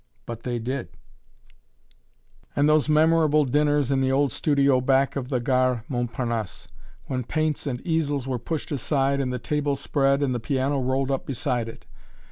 But 0.25 0.41
they 0.41 0.57
DID! 0.57 0.87
[Illustration: 0.87 0.97
A 0.97 1.45
STUDIO 1.45 2.23
DÉJEUNER] 2.55 2.59
And 2.61 2.69
those 2.69 2.89
memorable 2.89 3.45
dinners 3.45 3.91
in 3.91 4.01
the 4.01 4.11
old 4.11 4.31
studio 4.31 4.81
back 4.81 5.15
of 5.15 5.29
the 5.29 5.39
Gare 5.39 5.83
Montparnasse! 5.87 6.67
when 7.05 7.23
paints 7.23 7.67
and 7.67 7.79
easels 7.81 8.27
were 8.27 8.39
pushed 8.39 8.71
aside, 8.71 9.19
and 9.21 9.31
the 9.31 9.37
table 9.37 9.75
spread, 9.75 10.23
and 10.23 10.33
the 10.33 10.39
piano 10.39 10.79
rolled 10.81 11.11
up 11.11 11.27
beside 11.27 11.69
it. 11.69 11.85